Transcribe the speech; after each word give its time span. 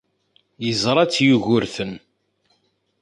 Yeẓra-tt 0.65 1.23
Yugurten. 1.25 1.93